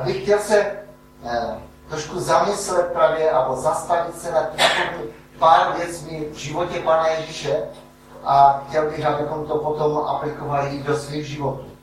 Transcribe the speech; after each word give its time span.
A 0.00 0.02
bych 0.02 0.22
chtěl 0.22 0.38
se 0.38 0.60
eh, 0.60 1.60
trošku 1.88 2.20
zamyslet 2.20 2.92
právě, 2.92 3.32
nebo 3.32 3.56
zastavit 3.56 4.20
se 4.22 4.30
nad 4.30 4.56
takovými 4.56 5.12
pár 5.38 5.76
věcmi 5.76 6.28
v 6.32 6.36
životě 6.36 6.80
Pana 6.80 7.08
Ježíše 7.08 7.62
a 8.24 8.64
chtěl 8.68 8.90
bych, 8.90 9.04
abychom 9.04 9.46
to 9.46 9.58
potom 9.58 9.98
aplikovali 9.98 10.78
do 10.78 10.98
svých 10.98 11.26
životů. 11.26 11.76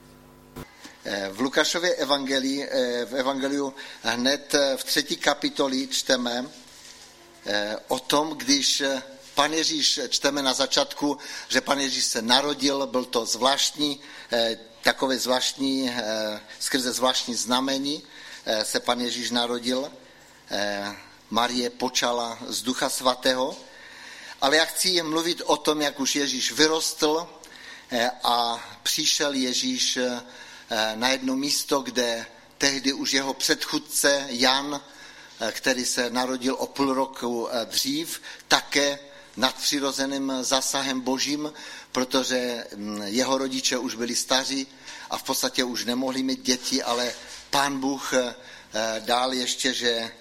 Eh, 1.05 1.29
v 1.31 1.41
Lukášově 1.41 1.95
evangelii, 1.95 2.69
eh, 2.71 3.05
v 3.05 3.15
evangeliu 3.15 3.73
hned 4.03 4.55
v 4.75 4.83
třetí 4.83 5.17
kapitoli 5.17 5.87
čteme 5.87 6.45
o 7.87 7.99
tom, 7.99 8.29
když 8.37 8.83
pan 9.35 9.53
Ježíš, 9.53 9.99
čteme 10.09 10.41
na 10.41 10.53
začátku, 10.53 11.17
že 11.47 11.61
pan 11.61 11.79
Ježíš 11.79 12.05
se 12.05 12.21
narodil, 12.21 12.87
byl 12.87 13.05
to 13.05 13.25
zvláštní, 13.25 13.99
takové 14.81 15.19
zvláštní, 15.19 15.91
skrze 16.59 16.91
zvláštní 16.91 17.35
znamení 17.35 18.03
se 18.63 18.79
pan 18.79 19.01
Ježíš 19.01 19.31
narodil. 19.31 19.91
Marie 21.29 21.69
počala 21.69 22.39
z 22.47 22.61
Ducha 22.61 22.89
Svatého, 22.89 23.57
ale 24.41 24.57
já 24.57 24.65
chci 24.65 25.01
mluvit 25.01 25.41
o 25.45 25.57
tom, 25.57 25.81
jak 25.81 25.99
už 25.99 26.15
Ježíš 26.15 26.51
vyrostl 26.51 27.27
eh, 27.91 28.11
a 28.23 28.63
přišel 28.83 29.33
Ježíš 29.33 29.97
eh, 29.97 30.21
na 30.95 31.09
jedno 31.09 31.35
místo, 31.35 31.79
kde 31.79 32.25
tehdy 32.57 32.93
už 32.93 33.13
jeho 33.13 33.33
předchůdce 33.33 34.25
Jan, 34.29 34.81
eh, 35.39 35.51
který 35.51 35.85
se 35.85 36.09
narodil 36.09 36.55
o 36.59 36.67
půl 36.67 36.93
roku 36.93 37.49
dřív, 37.65 38.21
také 38.47 38.99
nadpřirozeným 39.37 40.33
zásahem 40.41 41.01
božím, 41.01 41.53
protože 41.91 42.67
mm, 42.75 43.01
jeho 43.01 43.37
rodiče 43.37 43.77
už 43.77 43.95
byli 43.95 44.15
staří 44.15 44.67
a 45.09 45.17
v 45.17 45.23
podstatě 45.23 45.63
už 45.63 45.85
nemohli 45.85 46.23
mít 46.23 46.41
děti, 46.41 46.83
ale 46.83 47.13
pán 47.49 47.79
Bůh 47.79 48.13
dál 48.99 49.33
ještě, 49.33 49.73
že 49.73 50.11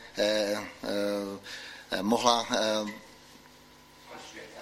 mohla 2.02 2.46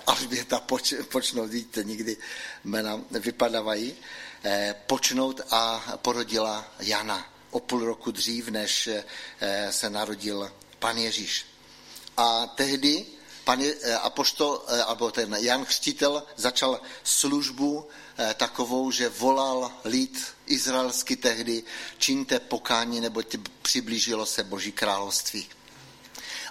Alžběta 0.07 0.61
poč, 0.61 0.95
počnout, 1.09 1.51
vidíte, 1.51 1.85
nikdy 1.85 2.17
jména 2.65 3.01
vypadávají, 3.11 3.97
eh, 4.45 4.75
počnout 4.87 5.41
a 5.51 5.85
porodila 5.97 6.75
Jana 6.81 7.33
o 7.51 7.61
půl 7.61 7.85
roku 7.85 8.11
dřív, 8.11 8.49
než 8.49 8.87
eh, 8.87 9.73
se 9.73 9.91
narodil 9.91 10.53
pan 10.79 10.99
Ježíš. 10.99 11.47
A 12.17 12.47
tehdy 12.47 13.07
pan 13.45 13.63
eh, 13.63 13.95
apoštol, 13.95 14.63
alebo 14.87 15.11
ten 15.11 15.37
Jan 15.41 15.65
Křtitel 15.65 16.23
začal 16.37 16.81
službu 17.05 17.87
takovou, 18.37 18.91
že 18.91 19.09
volal 19.09 19.73
lid 19.85 20.35
izraelský 20.47 21.17
tehdy, 21.17 21.63
čiňte 21.99 22.41
pokání, 22.41 23.01
nebo 23.01 23.23
přiblížilo 23.63 24.27
se 24.27 24.45
Boží 24.45 24.73
království. 24.73 25.47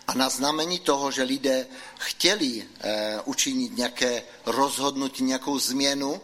A 0.07 0.13
na 0.13 0.29
znamení 0.29 0.79
toho, 0.79 1.11
že 1.11 1.23
lidé 1.23 1.67
chtěli 1.99 2.63
eh, 2.79 3.19
učinit 3.25 3.77
nějaké 3.77 4.23
rozhodnutí, 4.45 5.23
nějakou 5.23 5.59
změnu, 5.59 6.21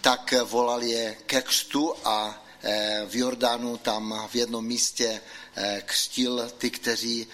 tak 0.00 0.34
volali 0.44 0.90
je 0.90 1.16
ke 1.26 1.42
křtu 1.42 1.94
a 2.04 2.44
eh, 2.62 3.02
v 3.08 3.16
Jordánu 3.16 3.76
tam 3.76 4.28
v 4.30 4.34
jednom 4.34 4.66
místě 4.66 5.20
eh, 5.56 5.82
křtil 5.86 6.50
ty, 6.58 6.70
kteří 6.70 7.26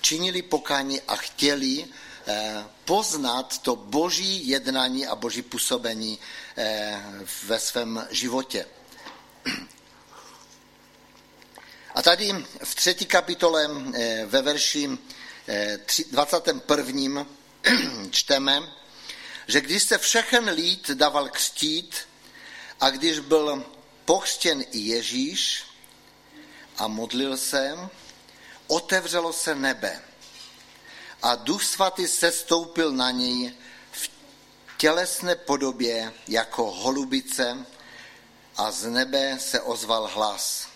činili 0.00 0.42
pokání 0.42 1.00
a 1.00 1.16
chtěli 1.16 1.86
poznat 2.84 3.58
to 3.58 3.76
boží 3.76 4.48
jednání 4.48 5.06
a 5.06 5.14
boží 5.14 5.42
působení 5.42 6.18
ve 7.44 7.60
svém 7.60 8.06
životě. 8.10 8.66
A 11.98 12.02
tady 12.02 12.44
v 12.64 12.74
třetí 12.74 13.06
kapitole 13.06 13.68
eh, 13.94 14.26
ve 14.26 14.42
verši 14.42 14.98
21. 16.10 17.26
Eh, 17.64 17.74
čteme, 18.10 18.62
že 19.46 19.60
když 19.60 19.82
se 19.82 19.98
všechen 19.98 20.50
lid 20.50 20.90
dával 20.90 21.28
křtít 21.28 21.96
a 22.80 22.90
když 22.90 23.18
byl 23.18 23.64
pochstěn 24.04 24.64
i 24.72 24.78
Ježíš 24.78 25.64
a 26.76 26.88
modlil 26.88 27.36
se, 27.36 27.78
otevřelo 28.68 29.32
se 29.32 29.54
nebe 29.54 30.02
a 31.22 31.34
duch 31.34 31.64
svatý 31.64 32.08
se 32.08 32.32
stoupil 32.32 32.92
na 32.92 33.10
něj 33.10 33.52
v 33.92 34.10
tělesné 34.76 35.36
podobě 35.36 36.12
jako 36.28 36.70
holubice 36.70 37.66
a 38.56 38.70
z 38.70 38.86
nebe 38.86 39.38
se 39.40 39.60
ozval 39.60 40.10
hlas 40.14 40.68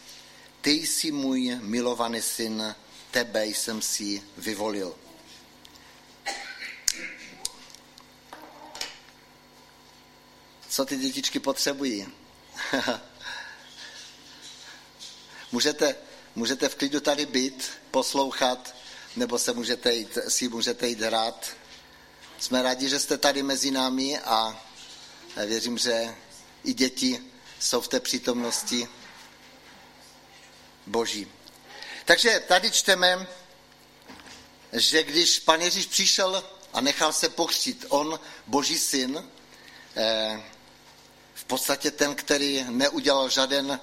ty 0.62 0.70
jsi 0.70 1.12
můj 1.12 1.58
milovaný 1.60 2.22
syn, 2.22 2.74
tebe 3.10 3.46
jsem 3.46 3.82
si 3.82 4.22
vyvolil. 4.36 4.96
Co 10.68 10.84
ty 10.84 10.96
dětičky 10.96 11.40
potřebují? 11.40 12.08
můžete, 15.52 15.96
můžete 16.34 16.68
v 16.68 16.74
klidu 16.74 17.00
tady 17.00 17.26
být, 17.26 17.70
poslouchat, 17.90 18.74
nebo 19.16 19.38
se 19.38 19.52
můžete 19.52 19.94
jít, 19.94 20.18
si 20.28 20.48
můžete 20.48 20.88
jít 20.88 21.00
hrát. 21.00 21.50
Jsme 22.38 22.62
rádi, 22.62 22.88
že 22.88 22.98
jste 22.98 23.18
tady 23.18 23.42
mezi 23.42 23.70
námi 23.70 24.18
a 24.18 24.62
věřím, 25.46 25.78
že 25.78 26.14
i 26.64 26.74
děti 26.74 27.24
jsou 27.60 27.80
v 27.80 27.88
té 27.88 28.00
přítomnosti 28.00 28.88
boží. 30.86 31.26
Takže 32.04 32.42
tady 32.48 32.70
čteme, 32.70 33.26
že 34.72 35.02
když 35.02 35.38
pan 35.38 35.60
Ježíš 35.60 35.86
přišel 35.86 36.44
a 36.72 36.80
nechal 36.80 37.12
se 37.12 37.28
pochřtit, 37.28 37.84
on, 37.88 38.20
boží 38.46 38.78
syn, 38.78 39.30
eh, 39.96 40.42
v 41.34 41.44
podstatě 41.44 41.90
ten, 41.90 42.14
který 42.14 42.64
neudělal 42.68 43.28
žaden, 43.28 43.80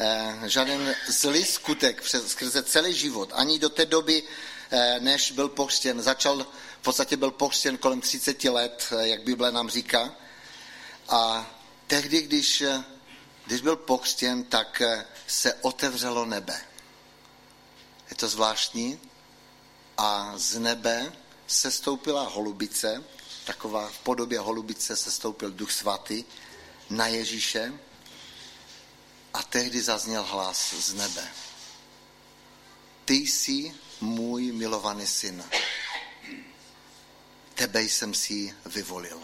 eh, 0.00 0.48
žaden 0.48 0.94
zlý 1.08 1.44
skutek 1.44 2.02
přes, 2.02 2.26
skrze 2.26 2.62
celý 2.62 2.94
život, 2.94 3.30
ani 3.32 3.58
do 3.58 3.68
té 3.68 3.86
doby, 3.86 4.22
eh, 4.70 4.96
než 5.00 5.32
byl 5.32 5.48
pochřtěn. 5.48 6.02
Začal, 6.02 6.46
v 6.80 6.82
podstatě 6.82 7.16
byl 7.16 7.30
pochřtěn 7.30 7.76
kolem 7.76 8.00
30 8.00 8.50
let, 8.50 8.92
jak 9.00 9.22
Bible 9.22 9.52
nám 9.52 9.70
říká. 9.70 10.12
A 11.08 11.50
tehdy, 11.86 12.22
když 12.22 12.62
když 13.50 13.60
byl 13.60 13.76
pokřtěn, 13.76 14.44
tak 14.44 14.80
eh, 14.80 15.06
se 15.26 15.54
otevřelo 15.54 16.24
nebe. 16.24 16.60
Je 18.10 18.16
to 18.16 18.28
zvláštní. 18.28 19.00
A 19.98 20.32
z 20.36 20.58
nebe 20.58 21.12
se 21.46 21.70
stoupila 21.70 22.28
holubice, 22.28 23.04
taková 23.44 23.88
v 23.88 23.98
podobě 23.98 24.38
holubice 24.38 24.96
se 24.96 25.10
stoupil 25.10 25.50
duch 25.50 25.72
svatý 25.72 26.24
na 26.90 27.06
Ježíše 27.06 27.72
a 29.34 29.42
tehdy 29.42 29.82
zazněl 29.82 30.24
hlas 30.24 30.74
z 30.74 30.94
nebe. 30.94 31.28
Ty 33.04 33.14
jsi 33.14 33.74
můj 34.00 34.52
milovaný 34.52 35.06
syn. 35.06 35.44
Tebe 37.54 37.82
jsem 37.82 38.14
si 38.14 38.54
vyvolil. 38.66 39.22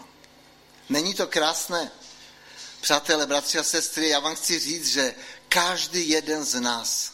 Není 0.89 1.13
to 1.13 1.27
krásné? 1.27 1.91
Přátelé, 2.81 3.25
bratři 3.25 3.59
a 3.59 3.63
sestry, 3.63 4.09
já 4.09 4.19
vám 4.19 4.35
chci 4.35 4.59
říct, 4.59 4.87
že 4.87 5.15
každý 5.49 6.09
jeden 6.09 6.45
z 6.45 6.59
nás 6.59 7.13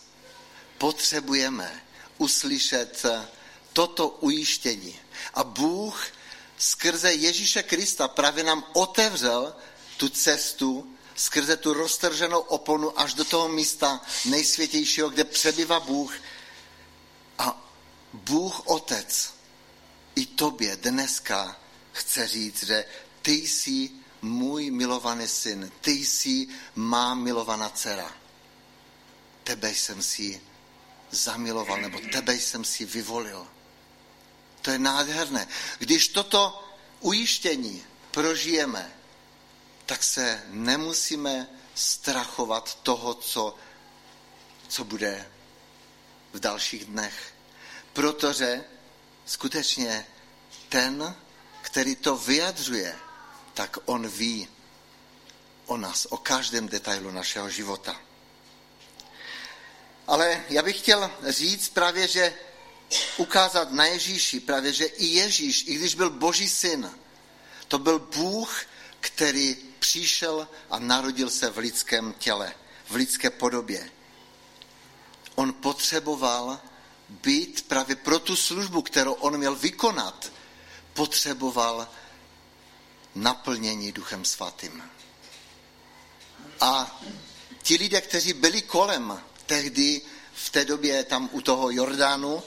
potřebujeme 0.78 1.86
uslyšet 2.18 3.06
toto 3.74 4.08
ujištění. 4.08 5.00
A 5.34 5.44
Bůh 5.44 6.08
skrze 6.58 7.14
Ježíše 7.14 7.64
Krista 7.64 8.08
právě 8.08 8.44
nám 8.44 8.66
otevřel 8.74 9.56
tu 9.98 10.10
cestu, 10.10 10.93
skrze 11.16 11.58
tu 11.58 11.74
roztrženou 11.74 12.40
oponu 12.40 13.00
až 13.00 13.14
do 13.14 13.26
toho 13.26 13.50
místa 13.50 14.02
nejsvětějšího, 14.26 15.10
kde 15.10 15.24
přebývá 15.24 15.80
Bůh. 15.80 16.14
A 17.38 17.70
Bůh 18.14 18.68
Otec 18.68 19.34
i 20.16 20.26
tobě 20.26 20.76
dneska 20.76 21.60
chce 21.92 22.28
říct, 22.28 22.64
že 22.64 22.86
ty 23.22 23.32
jsi 23.32 23.92
můj 24.22 24.72
milovaný 24.72 25.28
syn, 25.28 25.72
ty 25.82 25.92
jsi 25.92 26.48
má 26.76 27.14
milovaná 27.14 27.70
dcera. 27.70 28.12
Tebe 29.44 29.76
jsem 29.76 30.04
si 30.04 30.42
zamiloval, 31.12 31.82
nebo 31.82 32.00
tebe 32.12 32.36
jsem 32.36 32.64
si 32.64 32.86
vyvolil. 32.86 33.48
To 34.62 34.72
je 34.72 34.80
nádherné. 34.80 35.48
Když 35.80 36.08
toto 36.08 36.64
ujištění 37.00 37.84
prožijeme, 38.12 38.96
tak 39.86 40.04
se 40.04 40.44
nemusíme 40.48 41.48
strachovat 41.76 42.76
toho, 42.84 43.14
co, 43.14 43.56
co 44.68 44.84
bude 44.84 45.32
v 46.34 46.40
dalších 46.40 46.86
dnech. 46.86 47.34
Protože 47.94 48.64
skutečně 49.26 50.06
ten, 50.70 51.16
který 51.62 51.96
to 51.96 52.18
vyjadřuje, 52.18 52.96
tak 53.54 53.78
on 53.86 54.08
ví 54.08 54.48
o 55.66 55.78
nás, 55.78 56.06
o 56.10 56.18
každém 56.18 56.68
detailu 56.68 57.12
našeho 57.12 57.50
života. 57.50 58.02
Ale 60.08 60.44
já 60.50 60.62
bych 60.62 60.80
chtěl 60.80 61.12
říct 61.28 61.70
právě, 61.70 62.08
že 62.08 62.34
ukázat 63.18 63.72
na 63.72 63.86
Ježíši 63.86 64.40
právě, 64.40 64.74
že 64.74 64.86
i 64.86 65.06
Ježíš, 65.06 65.64
i 65.68 65.76
když 65.76 65.96
byl 65.96 66.10
boží 66.10 66.50
syn, 66.50 66.92
to 67.68 67.80
byl 67.80 68.00
Bůh, 68.00 68.66
který 69.00 69.73
přišel 69.84 70.48
a 70.70 70.80
narodil 70.80 71.30
se 71.30 71.50
v 71.50 71.58
lidském 71.58 72.14
těle, 72.14 72.56
v 72.90 72.96
lidské 72.96 73.30
podobě. 73.30 73.92
On 75.36 75.54
potřeboval 75.54 76.60
být 77.10 77.68
právě 77.68 77.96
pro 77.96 78.20
tu 78.20 78.36
službu, 78.36 78.82
kterou 78.82 79.14
on 79.14 79.38
měl 79.38 79.56
vykonat, 79.56 80.32
potřeboval 80.94 81.88
naplnění 83.16 83.92
Duchem 83.92 84.26
Svatým. 84.26 84.84
A 86.62 87.02
ti 87.62 87.76
lidé, 87.76 88.02
kteří 88.02 88.34
byli 88.34 88.62
kolem 88.62 89.20
tehdy, 89.46 90.02
v 90.34 90.50
té 90.50 90.66
době 90.66 91.04
tam 91.04 91.30
u 91.32 91.42
toho 91.42 91.72
Jordánu, 91.72 92.44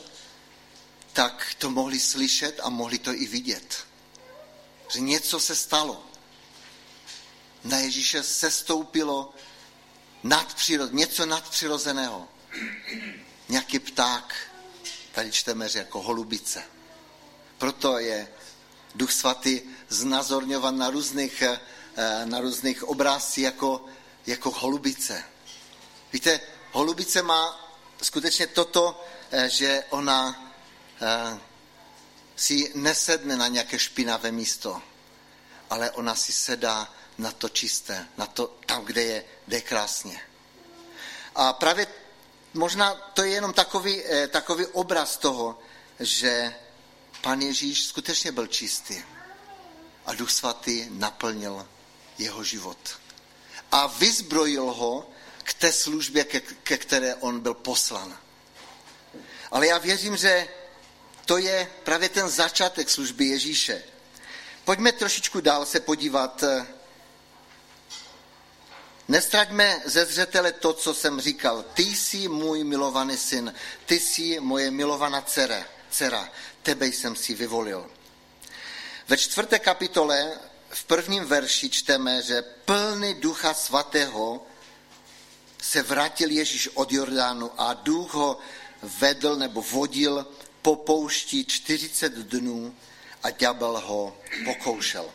tak 1.12 1.55
to 1.59 1.71
mohli 1.71 2.00
slyšet 2.00 2.61
a 2.62 2.71
mohli 2.71 2.99
to 2.99 3.12
i 3.12 3.27
vidět. 3.27 3.85
Že 4.88 5.00
něco 5.00 5.41
se 5.41 5.56
stalo. 5.56 6.15
Na 7.66 7.78
Ježíše 7.78 8.22
se 8.22 8.50
stoupilo 8.50 9.34
nadpřirod, 10.22 10.92
něco 10.92 11.26
nadpřirozeného. 11.26 12.28
Nějaký 13.48 13.78
pták, 13.78 14.34
tady 15.12 15.32
čteme, 15.32 15.68
že 15.68 15.78
jako 15.78 16.02
holubice. 16.02 16.62
Proto 17.58 17.98
je 17.98 18.28
Duch 18.94 19.12
Svatý 19.12 19.60
znazorňovan 19.88 20.78
na 20.78 20.90
různých, 20.90 21.42
eh, 21.42 21.60
na 22.24 22.40
různých 22.40 22.84
obrázcích 22.84 23.44
jako, 23.44 23.84
jako 24.26 24.50
holubice. 24.50 25.24
Víte, 26.12 26.40
holubice 26.72 27.22
má 27.22 27.70
skutečně 28.02 28.46
toto, 28.46 29.04
eh, 29.30 29.48
že 29.48 29.84
ona 29.90 30.46
Eh, 31.00 31.40
si 32.36 32.72
nesedne 32.74 33.36
na 33.36 33.48
nějaké 33.48 33.78
špinavé 33.78 34.32
místo, 34.32 34.82
ale 35.70 35.90
ona 35.90 36.14
si 36.14 36.32
sedá 36.32 36.92
na 37.18 37.32
to 37.32 37.48
čisté, 37.48 38.08
na 38.16 38.26
to 38.26 38.56
tam, 38.66 38.84
kde 38.84 39.02
je, 39.02 39.24
kde 39.46 39.56
je 39.56 39.60
krásně. 39.60 40.20
A 41.34 41.52
právě 41.52 41.86
možná 42.54 42.94
to 42.94 43.22
je 43.22 43.30
jenom 43.30 43.52
takový, 43.52 44.04
eh, 44.04 44.28
takový 44.28 44.66
obraz 44.66 45.16
toho, 45.16 45.58
že 46.00 46.54
pan 47.20 47.40
Ježíš 47.40 47.84
skutečně 47.84 48.32
byl 48.32 48.46
čistý 48.46 49.02
a 50.06 50.14
Duch 50.14 50.30
Svatý 50.30 50.86
naplnil 50.90 51.68
jeho 52.18 52.44
život. 52.44 52.78
A 53.72 53.86
vyzbrojil 53.86 54.64
ho 54.64 55.10
k 55.42 55.54
té 55.54 55.72
službě, 55.72 56.24
ke, 56.24 56.40
ke 56.40 56.78
které 56.78 57.14
on 57.14 57.40
byl 57.40 57.54
poslan. 57.54 58.18
Ale 59.50 59.66
já 59.66 59.78
věřím, 59.78 60.16
že 60.16 60.48
to 61.24 61.38
je 61.38 61.70
právě 61.84 62.08
ten 62.08 62.28
začátek 62.28 62.90
služby 62.90 63.24
Ježíše. 63.24 63.82
Pojďme 64.64 64.92
trošičku 64.92 65.40
dál 65.40 65.66
se 65.66 65.80
podívat. 65.80 66.44
Nestraťme 69.08 69.82
ze 69.85 70.05
zřetele 70.05 70.53
to, 70.53 70.73
co 70.73 70.94
jsem 70.94 71.20
říkal. 71.20 71.64
Ty 71.75 71.82
jsi 71.82 72.29
můj 72.29 72.64
milovaný 72.64 73.17
syn, 73.17 73.55
ty 73.87 74.00
jsi 74.00 74.41
moje 74.41 74.70
milovaná 74.70 75.23
dcera, 75.23 75.64
dcera. 75.91 76.31
tebe 76.62 76.87
jsem 76.87 77.17
si 77.17 77.35
vyvolil. 77.35 77.91
Ve 79.08 79.17
čtvrté 79.17 79.58
kapitole 79.58 80.32
v 80.70 80.85
prvním 80.85 81.25
verši 81.25 81.70
čteme, 81.70 82.23
že 82.23 82.43
plný 82.43 83.14
ducha 83.14 83.55
svatého 83.55 84.47
se 85.62 85.82
vrátil 85.82 86.31
Ježíš 86.31 86.69
od 86.75 86.93
Jordánu 86.93 87.50
a 87.61 87.75
duch 87.75 88.14
ho 88.14 88.38
vedl 88.82 89.37
nebo 89.37 89.62
vodil 89.62 90.26
po 90.62 90.76
poušti 90.76 91.44
40 91.44 92.12
dnů 92.12 92.75
a 93.23 93.31
ďábel 93.31 93.82
ho 93.87 94.17
pokoušel. 94.44 95.11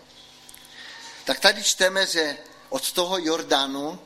Tak 1.23 1.39
tady 1.39 1.63
čteme, 1.63 2.05
že 2.07 2.37
od 2.71 2.91
toho 2.91 3.19
Jordánu 3.19 3.99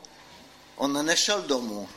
on 0.76 0.92
nešel 1.06 1.42
domů, 1.42 1.88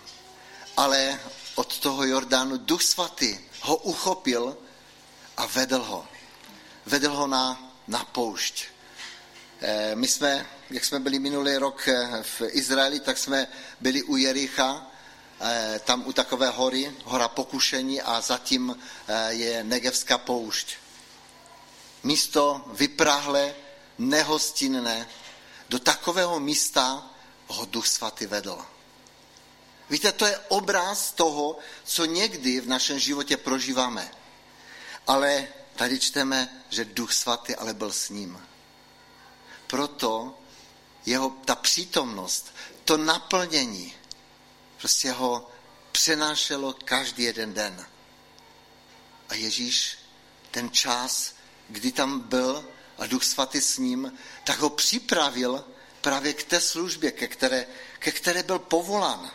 ale 0.77 1.19
od 1.55 1.69
toho 1.77 2.05
Jordánu 2.05 2.57
Duch 2.57 2.83
Svatý 2.83 3.37
ho 3.61 3.75
uchopil 3.75 4.57
a 5.37 5.45
vedl 5.45 5.83
ho. 5.83 6.07
Vedl 6.85 7.11
ho 7.11 7.27
na, 7.27 7.73
na 7.87 8.03
poušť. 8.03 8.65
Eh, 9.61 9.95
my 9.95 10.07
jsme, 10.07 10.45
jak 10.69 10.85
jsme 10.85 10.99
byli 10.99 11.19
minulý 11.19 11.57
rok 11.57 11.87
eh, 11.87 12.23
v 12.23 12.41
Izraeli, 12.55 12.99
tak 12.99 13.17
jsme 13.17 13.47
byli 13.79 14.03
u 14.03 14.15
Jericha 14.15 14.89
Eh, 15.41 15.79
tam 15.85 16.03
u 16.07 16.13
takové 16.13 16.49
hory, 16.49 16.91
hora 17.03 17.27
pokušení 17.27 18.01
a 18.01 18.21
zatím 18.21 18.75
je 19.29 19.63
Negevská 19.63 20.17
poušť. 20.17 20.75
Místo 22.03 22.61
vyprahle, 22.75 23.55
nehostinné, 23.97 25.07
do 25.69 25.79
takového 25.79 26.39
místa 26.39 27.09
ho 27.47 27.65
Duch 27.65 27.87
Svatý 27.87 28.25
vedl. 28.25 28.65
Víte, 29.89 30.11
to 30.11 30.25
je 30.25 30.39
obraz 30.47 31.11
toho, 31.11 31.57
co 31.83 32.05
někdy 32.05 32.59
v 32.61 32.67
našem 32.67 32.99
životě 32.99 33.37
prožíváme. 33.37 34.11
Ale 35.07 35.47
tady 35.75 35.99
čteme, 35.99 36.63
že 36.69 36.85
Duch 36.85 37.13
Svatý 37.13 37.55
ale 37.55 37.73
byl 37.73 37.91
s 37.91 38.09
ním. 38.09 38.41
Proto 39.67 40.37
jeho 41.05 41.29
ta 41.29 41.55
přítomnost, 41.55 42.53
to 42.85 42.97
naplnění, 42.97 43.93
prostě 44.77 45.11
ho 45.11 45.51
přenášelo 45.91 46.75
každý 46.85 47.23
jeden 47.23 47.53
den. 47.53 47.85
A 49.29 49.33
Ježíš 49.33 49.97
ten 50.51 50.71
čas, 50.71 51.33
kdy 51.69 51.91
tam 51.91 52.19
byl 52.19 52.65
a 52.99 53.05
Duch 53.05 53.23
Svatý 53.23 53.61
s 53.61 53.77
ním, 53.77 54.13
tak 54.43 54.59
ho 54.59 54.69
připravil 54.69 55.65
právě 56.01 56.33
k 56.33 56.43
té 56.43 56.59
službě, 56.59 57.11
ke 57.11 57.27
které, 57.27 57.65
ke 57.99 58.11
které 58.11 58.43
byl 58.43 58.59
povolán. 58.59 59.31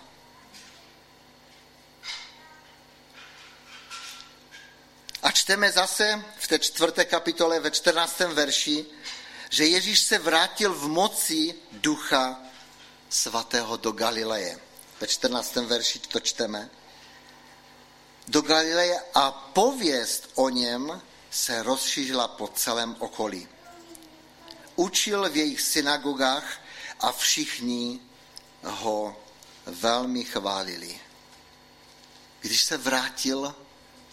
A 5.22 5.30
čteme 5.30 5.72
zase 5.72 6.24
v 6.38 6.48
té 6.48 6.58
čtvrté 6.58 7.04
kapitole 7.04 7.60
ve 7.60 7.70
14. 7.70 8.18
verši, 8.18 8.86
že 9.50 9.66
Ježíš 9.66 10.00
se 10.00 10.18
vrátil 10.18 10.74
v 10.74 10.88
moci 10.88 11.54
ducha 11.72 12.40
svatého 13.08 13.76
do 13.76 13.92
Galileje 13.92 14.60
ve 15.00 15.06
14. 15.06 15.56
verši 15.56 15.98
to 15.98 16.20
čteme, 16.20 16.70
do 18.28 18.40
Galileje 18.42 19.00
a 19.14 19.30
pověst 19.30 20.30
o 20.34 20.48
něm 20.48 21.02
se 21.30 21.62
rozšířila 21.62 22.28
po 22.28 22.48
celém 22.48 22.96
okolí. 22.98 23.48
Učil 24.76 25.30
v 25.30 25.36
jejich 25.36 25.60
synagogách 25.60 26.60
a 27.00 27.12
všichni 27.12 28.00
ho 28.62 29.16
velmi 29.66 30.24
chválili. 30.24 31.00
Když 32.40 32.62
se 32.62 32.76
vrátil 32.76 33.54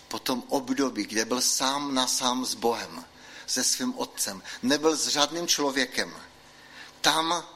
po 0.08 0.20
tom 0.20 0.44
období, 0.48 1.04
kde 1.04 1.26
byl 1.26 1.42
sám 1.42 1.94
na 1.94 2.08
sám 2.08 2.46
s 2.46 2.54
Bohem, 2.54 3.06
se 3.48 3.64
svým 3.64 3.94
otcem, 3.98 4.44
nebyl 4.64 4.96
s 4.96 5.08
žádným 5.08 5.48
člověkem, 5.48 6.16
tam 7.02 7.48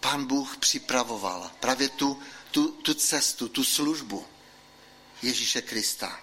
pan 0.00 0.24
Bůh 0.24 0.56
připravoval 0.56 1.50
právě 1.60 1.88
tu 1.88 2.22
tu, 2.50 2.68
tu 2.68 2.94
cestu, 2.94 3.48
tu 3.48 3.64
službu 3.64 4.26
Ježíše 5.22 5.62
Krista. 5.62 6.20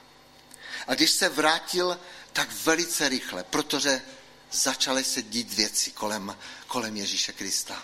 A 0.87 0.95
když 0.95 1.11
se 1.11 1.29
vrátil, 1.29 1.99
tak 2.33 2.51
velice 2.51 3.09
rychle, 3.09 3.43
protože 3.43 4.01
začaly 4.51 5.03
se 5.03 5.21
dít 5.21 5.53
věci 5.53 5.91
kolem, 5.91 6.37
kolem 6.67 6.97
Ježíše 6.97 7.33
Krista. 7.33 7.83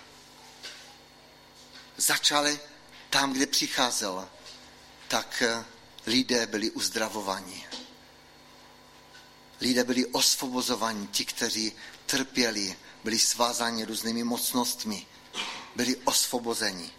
Začaly 1.97 2.59
tam, 3.09 3.33
kde 3.33 3.45
přicházel, 3.45 4.29
tak 5.07 5.41
eh, 5.41 5.65
lidé 6.05 6.47
byli 6.47 6.71
uzdravovaní. 6.71 7.65
Lidé 9.61 9.83
byli 9.83 10.05
osvobozovaní, 10.05 11.07
ti, 11.07 11.25
kteří 11.25 11.73
trpěli, 12.05 12.77
byli 13.03 13.19
svázáni 13.19 13.85
různými 13.85 14.23
mocnostmi, 14.23 15.07
byli 15.75 15.95
osvobozeni 15.95 16.91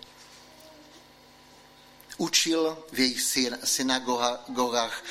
učil 2.18 2.84
v 2.92 2.98
jejich 2.98 3.20
synagogách, 3.64 5.04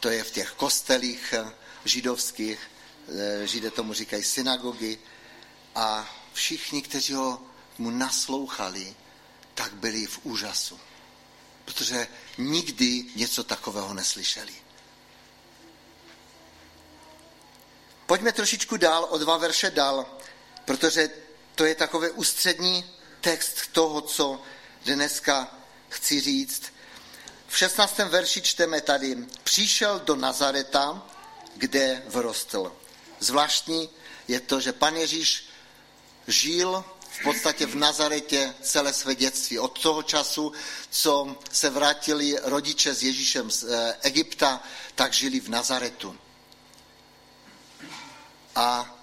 to 0.00 0.08
je 0.08 0.24
v 0.24 0.30
těch 0.30 0.50
kostelích 0.50 1.32
eh, 1.32 1.52
židovských, 1.84 2.58
židé 3.44 3.70
tomu 3.70 3.92
říkají 3.92 4.24
synagogy, 4.24 4.98
a 5.78 6.08
všichni, 6.32 6.82
kteří 6.82 7.12
ho 7.12 7.42
mu 7.78 7.90
naslouchali, 7.90 8.96
tak 9.54 9.72
byli 9.72 10.06
v 10.06 10.20
úžasu. 10.22 10.80
Protože 11.64 12.08
nikdy 12.38 13.04
něco 13.14 13.44
takového 13.44 13.94
neslyšeli. 13.94 14.54
Pojďme 18.06 18.32
trošičku 18.32 18.76
dál, 18.76 19.06
o 19.10 19.18
dva 19.18 19.36
verše 19.36 19.70
dál, 19.70 20.06
protože 20.64 21.10
to 21.54 21.64
je 21.64 21.74
takový 21.74 22.10
ústřední 22.10 22.84
text 23.20 23.66
toho, 23.72 24.00
co 24.00 24.42
dneska 24.84 25.58
chci 25.88 26.20
říct. 26.20 26.62
v 27.48 27.58
16. 27.58 27.98
verši 27.98 28.42
čteme 28.42 28.80
tady, 28.80 29.16
přišel 29.44 30.00
do 30.00 30.16
Nazareta, 30.16 31.06
kde 31.54 32.02
vrostl. 32.06 32.76
Zvláštní 33.20 33.88
je 34.28 34.40
to, 34.40 34.60
že 34.60 34.72
pan 34.72 34.96
Ježíš 34.96 35.44
žil 36.26 36.84
v 37.10 37.22
podstatě 37.22 37.66
v 37.66 37.74
Nazaretě 37.74 38.54
celé 38.62 38.92
své 38.92 39.14
dětství. 39.14 39.58
Od 39.58 39.78
toho 39.78 40.02
času, 40.02 40.52
co 40.90 41.36
se 41.52 41.70
vrátili 41.70 42.36
rodiče 42.42 42.94
s 42.94 43.02
Ježíšem 43.02 43.50
z 43.50 43.64
eh, 43.64 43.96
Egypta, 44.02 44.62
tak 44.94 45.12
žili 45.12 45.40
v 45.40 45.48
Nazaretu. 45.48 46.16
A 48.54 48.94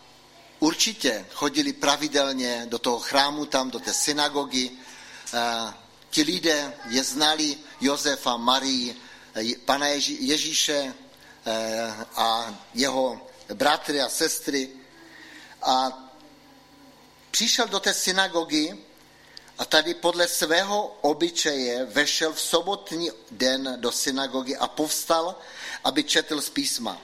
určitě 0.60 1.26
chodili 1.34 1.74
pravidelně 1.74 2.66
do 2.70 2.80
toho 2.80 3.00
chrámu, 3.00 3.46
tam 3.46 3.72
do 3.72 3.80
té 3.80 3.94
synagogy. 3.94 4.72
Eh, 5.34 5.74
ti 6.10 6.24
lidé 6.24 6.74
je 6.90 7.04
znali, 7.04 7.58
Josefa, 7.82 8.38
Marii, 8.38 8.96
eh, 9.36 9.60
pana 9.66 9.88
Ježíše 9.88 10.94
a 12.16 12.56
jeho 12.74 13.28
bratry 13.54 14.02
a 14.02 14.10
sestry. 14.10 14.70
A 15.62 16.06
přišel 17.32 17.68
do 17.68 17.80
té 17.80 17.94
synagogy 17.94 18.78
a 19.58 19.66
tady 19.66 19.94
podle 19.94 20.28
svého 20.28 20.98
obyčeje 21.02 21.86
vešel 21.86 22.34
v 22.34 22.42
sobotní 22.42 23.10
den 23.32 23.74
do 23.76 23.92
synagogy 23.92 24.56
a 24.56 24.68
povstal, 24.68 25.36
aby 25.84 26.04
četl 26.04 26.42
z 26.42 26.50
písma. 26.50 27.02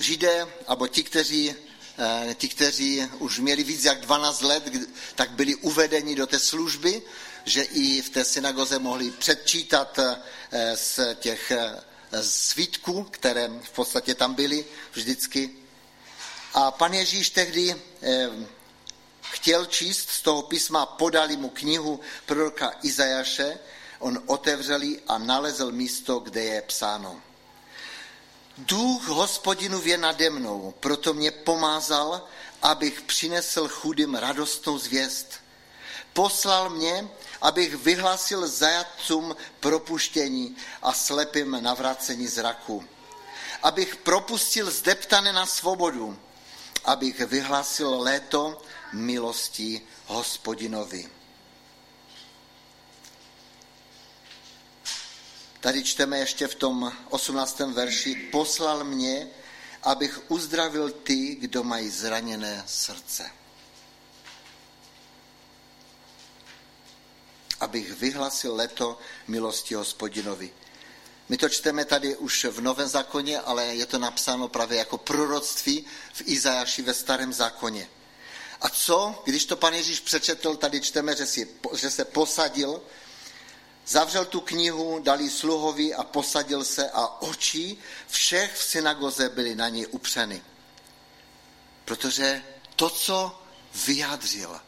Židé, 0.00 0.46
abo 0.66 0.88
ti, 0.88 1.02
kteří, 1.02 1.54
eh, 1.98 2.34
ti, 2.34 2.48
kteří 2.48 3.02
už 3.18 3.38
měli 3.38 3.64
víc 3.64 3.84
jak 3.84 4.00
12 4.00 4.42
let, 4.42 4.64
tak 5.14 5.30
byli 5.30 5.54
uvedeni 5.54 6.14
do 6.14 6.26
té 6.26 6.38
služby, 6.38 7.02
že 7.44 7.62
i 7.62 8.02
v 8.02 8.10
té 8.10 8.24
synagoze 8.24 8.78
mohli 8.78 9.10
předčítat 9.10 9.98
eh, 9.98 10.76
z 10.76 11.00
těch 11.14 11.50
eh, 11.50 11.80
svítků, 12.20 13.04
které 13.04 13.48
v 13.62 13.70
podstatě 13.70 14.14
tam 14.14 14.34
byly 14.34 14.64
vždycky. 14.92 15.50
A 16.54 16.70
pan 16.70 16.94
Ježíš 16.94 17.30
tehdy 17.30 17.74
eh, 18.02 18.30
chtěl 19.20 19.66
číst 19.66 20.10
z 20.10 20.22
toho 20.22 20.42
písma, 20.42 20.86
podali 20.86 21.36
mu 21.36 21.48
knihu 21.48 22.00
proroka 22.26 22.72
Izajaše, 22.82 23.58
on 23.98 24.22
otevřel 24.26 24.80
a 25.08 25.18
nalezl 25.18 25.72
místo, 25.72 26.18
kde 26.18 26.44
je 26.44 26.62
psáno. 26.62 27.20
Duch 28.58 29.08
hospodinu 29.08 29.82
je 29.84 29.98
nade 29.98 30.30
mnou, 30.30 30.74
proto 30.80 31.14
mě 31.14 31.30
pomázal, 31.30 32.28
abych 32.62 33.02
přinesl 33.02 33.68
chudým 33.68 34.14
radostnou 34.14 34.78
zvěst. 34.78 35.45
Poslal 36.16 36.70
mě, 36.70 37.08
abych 37.42 37.74
vyhlásil 37.74 38.48
zajatcům 38.48 39.36
propuštění 39.60 40.56
a 40.82 40.92
slepým 40.92 41.58
navracení 41.60 42.26
zraku. 42.26 42.84
Abych 43.62 43.96
propustil 43.96 44.70
zdeptané 44.70 45.32
na 45.32 45.46
svobodu, 45.46 46.18
abych 46.84 47.20
vyhlásil 47.20 48.00
léto 48.00 48.62
milosti 48.92 49.80
hospodinovi. 50.06 51.08
Tady 55.60 55.84
čteme 55.84 56.18
ještě 56.18 56.46
v 56.48 56.54
tom 56.54 56.92
18. 57.10 57.58
verši, 57.58 58.14
poslal 58.32 58.84
mě, 58.84 59.28
abych 59.82 60.30
uzdravil 60.30 60.90
ty, 60.90 61.34
kdo 61.34 61.64
mají 61.64 61.90
zraněné 61.90 62.64
srdce. 62.66 63.30
Abych 67.60 67.92
vyhlasil 67.92 68.54
leto 68.54 68.98
milosti 69.28 69.74
hospodinovi. 69.74 70.52
My 71.28 71.36
to 71.36 71.48
čteme 71.48 71.84
tady 71.84 72.16
už 72.16 72.44
v 72.44 72.60
Novém 72.60 72.88
zákoně, 72.88 73.40
ale 73.40 73.66
je 73.66 73.86
to 73.86 73.98
napsáno 73.98 74.48
právě 74.48 74.78
jako 74.78 74.98
proroctví 74.98 75.86
v 76.12 76.22
Izajaši 76.24 76.82
ve 76.82 76.94
Starém 76.94 77.32
zákoně. 77.32 77.88
A 78.60 78.68
co, 78.68 79.22
když 79.24 79.44
to 79.44 79.56
pan 79.56 79.74
Ježíš 79.74 80.00
přečetl, 80.00 80.56
tady 80.56 80.80
čteme, 80.80 81.16
že, 81.16 81.26
si, 81.26 81.48
že 81.74 81.90
se 81.90 82.04
posadil, 82.04 82.82
zavřel 83.86 84.24
tu 84.24 84.40
knihu, 84.40 84.98
dal 84.98 85.20
ji 85.20 85.30
sluhovi 85.30 85.94
a 85.94 86.04
posadil 86.04 86.64
se 86.64 86.90
a 86.90 87.22
oči 87.22 87.76
všech 88.08 88.56
v 88.56 88.62
synagoze 88.62 89.28
byly 89.28 89.54
na 89.54 89.68
něj 89.68 89.86
upřeny. 89.90 90.42
Protože 91.84 92.42
to, 92.76 92.90
co 92.90 93.42
vyjádřil, 93.86 94.60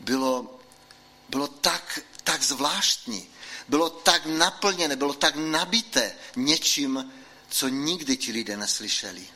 bylo, 0.00 0.55
bylo 1.28 1.48
tak, 1.48 1.98
tak 2.24 2.42
zvláštní, 2.42 3.28
bylo 3.68 3.90
tak 3.90 4.26
naplněné, 4.26 4.96
bylo 4.96 5.14
tak 5.14 5.36
nabité 5.36 6.14
něčím, 6.36 7.12
co 7.48 7.68
nikdy 7.68 8.16
ti 8.16 8.32
lidé 8.32 8.56
neslyšeli. 8.56 9.28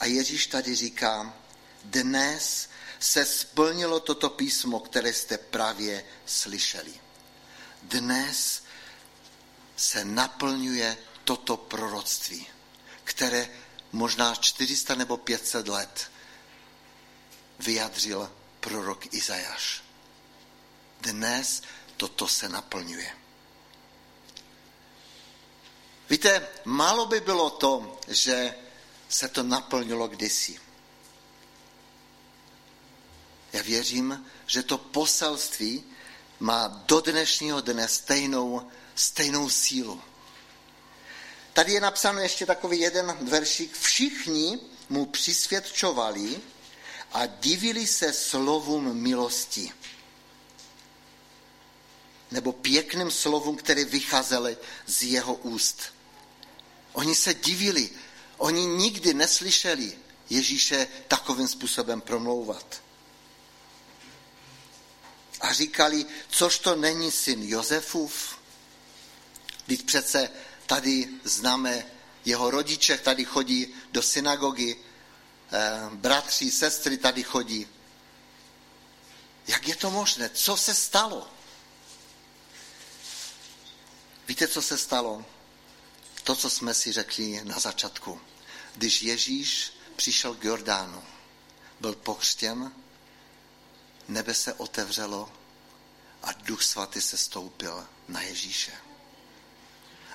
A 0.00 0.06
Ježíš 0.06 0.46
tady 0.46 0.74
říká, 0.74 1.34
dnes 1.84 2.68
se 2.98 3.24
splnilo 3.24 4.00
toto 4.00 4.30
písmo, 4.30 4.80
které 4.80 5.12
jste 5.12 5.38
právě 5.38 6.04
slyšeli. 6.26 6.94
Dnes 7.82 8.62
se 9.76 10.04
naplňuje 10.04 10.98
toto 11.24 11.56
proroctví, 11.56 12.46
které 13.04 13.48
možná 13.92 14.34
400 14.34 14.94
nebo 14.94 15.16
500 15.16 15.68
let 15.68 16.10
vyjadřil 17.58 18.32
prorok 18.60 19.14
Izajáš. 19.14 19.85
Dnes 21.06 21.62
toto 21.96 22.28
se 22.28 22.48
naplňuje. 22.48 23.10
Víte, 26.10 26.48
málo 26.64 27.06
by 27.06 27.20
bylo 27.20 27.50
to, 27.50 27.98
že 28.08 28.54
se 29.08 29.28
to 29.28 29.42
naplnilo 29.42 30.08
kdysi. 30.08 30.58
Já 33.52 33.62
věřím, 33.62 34.26
že 34.46 34.62
to 34.62 34.78
poselství 34.78 35.84
má 36.40 36.68
do 36.68 37.00
dnešního 37.00 37.60
dne 37.60 37.88
stejnou, 37.88 38.70
stejnou 38.94 39.50
sílu. 39.50 40.02
Tady 41.52 41.72
je 41.72 41.80
napsáno 41.80 42.20
ještě 42.20 42.46
takový 42.46 42.80
jeden 42.80 43.28
veršík. 43.28 43.76
Všichni 43.78 44.58
mu 44.88 45.06
přisvědčovali 45.06 46.40
a 47.12 47.26
divili 47.26 47.86
se 47.86 48.12
slovům 48.12 48.94
milosti. 48.94 49.72
Nebo 52.30 52.52
pěkným 52.52 53.10
slovům, 53.10 53.56
které 53.56 53.84
vycházely 53.84 54.56
z 54.86 55.02
jeho 55.02 55.34
úst. 55.34 55.82
Oni 56.92 57.14
se 57.14 57.34
divili. 57.34 57.90
Oni 58.36 58.66
nikdy 58.66 59.14
neslyšeli 59.14 59.98
Ježíše 60.30 60.88
takovým 61.08 61.48
způsobem 61.48 62.00
promlouvat. 62.00 62.82
A 65.40 65.52
říkali, 65.52 66.06
což 66.28 66.58
to 66.58 66.76
není 66.76 67.12
syn 67.12 67.42
Josefův? 67.42 68.38
Teď 69.66 69.82
přece 69.82 70.30
tady 70.66 71.08
známe 71.24 71.86
jeho 72.24 72.50
rodiče, 72.50 72.98
tady 72.98 73.24
chodí 73.24 73.74
do 73.92 74.02
synagogy, 74.02 74.76
eh, 75.52 75.80
bratři, 75.92 76.50
sestry 76.50 76.98
tady 76.98 77.22
chodí. 77.22 77.66
Jak 79.46 79.68
je 79.68 79.76
to 79.76 79.90
možné? 79.90 80.28
Co 80.28 80.56
se 80.56 80.74
stalo? 80.74 81.30
Víte, 84.28 84.48
co 84.48 84.62
se 84.62 84.78
stalo? 84.78 85.24
To, 86.24 86.36
co 86.36 86.50
jsme 86.50 86.74
si 86.74 86.92
řekli 86.92 87.44
na 87.44 87.58
začátku. 87.58 88.20
Když 88.74 89.02
Ježíš 89.02 89.72
přišel 89.96 90.34
k 90.34 90.44
Jordánu, 90.44 91.04
byl 91.80 91.94
pokřtěn, 91.94 92.72
nebe 94.08 94.34
se 94.34 94.54
otevřelo 94.54 95.32
a 96.22 96.32
duch 96.32 96.62
svatý 96.62 97.00
se 97.00 97.18
stoupil 97.18 97.86
na 98.08 98.22
Ježíše. 98.22 98.72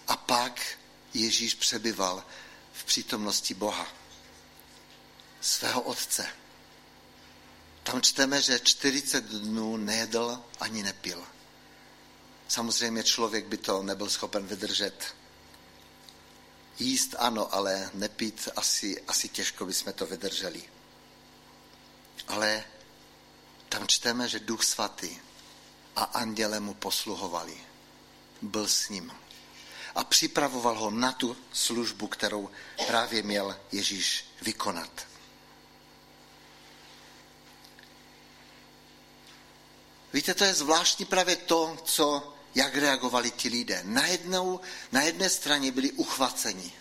A 0.08 0.18
pak 0.18 0.78
Ježíš 1.14 1.54
přebyval 1.54 2.26
v 2.74 2.84
přítomnosti 2.84 3.54
Boha, 3.54 3.88
svého 5.42 5.82
otce. 5.82 6.28
Tam 7.84 8.02
čteme, 8.02 8.42
že 8.42 8.60
40 8.60 9.26
dnů 9.26 9.78
nejedl 9.78 10.44
ani 10.60 10.84
nepil. 10.84 11.28
Samozřejmě 12.52 13.04
člověk 13.04 13.46
by 13.46 13.58
to 13.58 13.84
nebyl 13.84 14.10
schopen 14.10 14.48
vydržet. 14.48 15.16
Jíst 16.80 17.16
ano, 17.20 17.54
ale 17.56 17.90
nepít 17.94 18.50
asi, 18.56 19.02
asi 19.08 19.30
těžko 19.30 19.66
bychom 19.66 19.94
to 19.94 20.06
vydrželi. 20.06 20.64
Ale 22.28 22.64
tam 23.70 23.88
čteme, 23.88 24.28
že 24.28 24.40
Duch 24.40 24.64
Svatý 24.64 25.18
a 25.96 26.04
anděle 26.04 26.60
mu 26.60 26.74
posluhovali. 26.74 27.58
Byl 28.42 28.68
s 28.68 28.90
ním. 28.90 29.12
A 29.96 30.04
připravoval 30.04 30.80
ho 30.80 30.92
na 30.92 31.12
tu 31.12 31.38
službu, 31.54 32.08
kterou 32.08 32.50
právě 32.88 33.24
měl 33.24 33.60
Ježíš 33.72 34.26
vykonat. 34.42 35.08
Víte, 40.14 40.34
to 40.34 40.44
je 40.44 40.54
zvláštní 40.54 41.06
právě 41.06 41.36
to, 41.36 41.78
co 41.86 42.38
jak 42.56 42.76
reagovali 42.76 43.32
ti 43.32 43.50
lidé. 43.50 43.82
Najednou, 43.84 44.60
na 44.92 45.02
jedné 45.02 45.30
straně 45.30 45.72
byli 45.72 45.92
uchvaceni. 45.92 46.74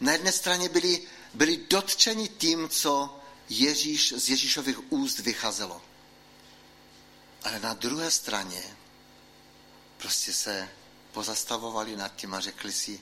Na 0.00 0.12
jedné 0.12 0.32
straně 0.32 0.68
byli, 0.68 1.02
byli 1.34 1.56
dotčeni 1.70 2.28
tím, 2.28 2.68
co 2.68 3.20
Ježíš 3.48 4.14
z 4.16 4.28
Ježíšových 4.28 4.92
úst 4.92 5.18
vycházelo. 5.18 5.82
Ale 7.42 7.60
na 7.60 7.74
druhé 7.74 8.10
straně 8.10 8.62
prostě 9.96 10.32
se 10.32 10.68
pozastavovali 11.12 11.96
nad 11.96 12.16
tím 12.16 12.34
a 12.34 12.40
řekli 12.40 12.72
si, 12.72 13.00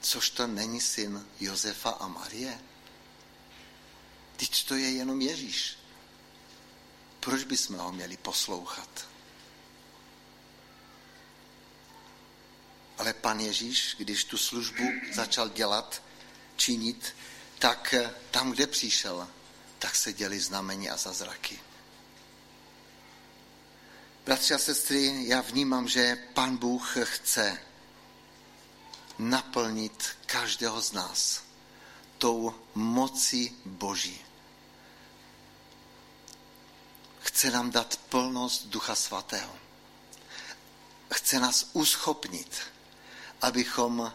což 0.00 0.30
to 0.30 0.46
není 0.46 0.80
syn 0.80 1.26
Josefa 1.40 1.90
a 1.90 2.08
Marie? 2.08 2.60
Teď 4.36 4.66
to 4.66 4.74
je 4.74 4.90
jenom 4.90 5.20
Ježíš. 5.20 5.78
Proč 7.20 7.44
bychom 7.44 7.76
ho 7.76 7.92
měli 7.92 8.16
poslouchat? 8.16 9.08
Ale 12.98 13.12
pan 13.12 13.40
Ježíš, 13.40 13.94
když 13.98 14.24
tu 14.24 14.38
službu 14.38 14.84
začal 15.12 15.48
dělat, 15.48 16.02
činit, 16.56 17.14
tak 17.58 17.94
tam, 18.30 18.50
kde 18.50 18.66
přišel, 18.66 19.28
tak 19.78 19.96
se 19.96 20.12
děli 20.12 20.40
znamení 20.40 20.90
a 20.90 20.96
zazraky. 20.96 21.60
Bratři 24.24 24.54
a 24.54 24.58
sestry, 24.58 25.28
já 25.28 25.40
vnímám, 25.40 25.88
že 25.88 26.16
Pan 26.34 26.56
Bůh 26.56 26.96
chce 27.02 27.58
naplnit 29.18 30.08
každého 30.26 30.82
z 30.82 30.92
nás 30.92 31.42
tou 32.18 32.54
mocí 32.74 33.56
Boží. 33.64 34.20
Chce 37.20 37.50
nám 37.50 37.70
dát 37.70 37.96
plnost 37.96 38.66
Ducha 38.66 38.94
Svatého. 38.94 39.56
Chce 41.12 41.40
nás 41.40 41.70
uschopnit, 41.72 42.60
abychom 43.42 44.12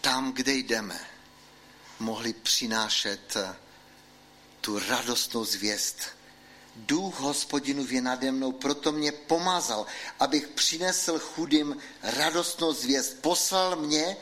tam, 0.00 0.32
kde 0.32 0.52
jdeme, 0.52 1.00
mohli 1.98 2.32
přinášet 2.32 3.36
tu 4.60 4.78
radostnou 4.78 5.44
zvěst. 5.44 5.98
Duch 6.76 7.20
hospodinu 7.20 7.86
je 7.88 8.02
nade 8.02 8.32
mnou, 8.32 8.52
proto 8.52 8.92
mě 8.92 9.12
pomazal, 9.12 9.86
abych 10.20 10.48
přinesl 10.48 11.18
chudým 11.18 11.76
radostnou 12.02 12.72
zvěst. 12.72 13.20
Poslal 13.20 13.76
mě, 13.76 14.16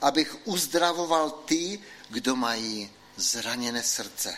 abych 0.00 0.36
uzdravoval 0.44 1.30
ty, 1.30 1.78
kdo 2.08 2.36
mají 2.36 2.90
zraněné 3.16 3.82
srdce. 3.82 4.36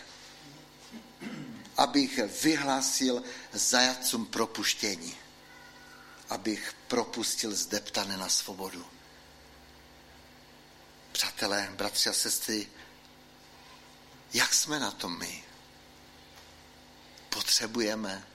Abych 1.76 2.20
vyhlásil 2.42 3.22
zajatcům 3.52 4.26
propuštění. 4.26 5.25
Abych 6.28 6.74
propustil 6.88 7.54
zdeptané 7.54 8.16
na 8.16 8.28
svobodu. 8.28 8.86
Přátelé, 11.12 11.72
bratři 11.76 12.08
a 12.08 12.12
sestry, 12.12 12.68
jak 14.32 14.54
jsme 14.54 14.78
na 14.78 14.90
tom 14.90 15.18
my? 15.18 15.44
Potřebujeme 17.28 18.26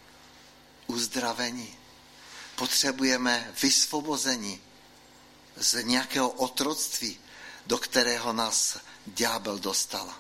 uzdravení. 0.88 1.78
Potřebujeme 2.56 3.54
vysvobození 3.62 4.62
z 5.56 5.84
nějakého 5.84 6.30
otroctví, 6.30 7.20
do 7.68 7.78
kterého 7.78 8.34
nás 8.34 8.78
ďábel 9.06 9.60
dostal. 9.60 10.14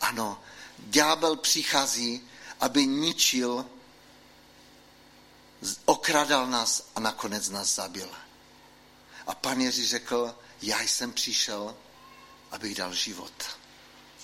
Ano, 0.00 0.42
ďábel 0.78 1.36
přichází, 1.36 2.28
aby 2.60 2.86
ničil, 2.86 3.66
okradal 5.84 6.46
nás 6.46 6.82
a 6.94 7.00
nakonec 7.00 7.48
nás 7.48 7.74
zabil. 7.74 8.10
A 9.26 9.34
pan 9.34 9.60
Ježíš 9.60 9.90
řekl, 9.90 10.34
já 10.62 10.82
jsem 10.82 11.12
přišel, 11.12 11.76
abych 12.50 12.74
dal 12.74 12.94
život 12.94 13.32